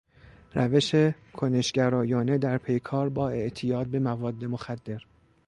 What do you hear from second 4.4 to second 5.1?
مخدر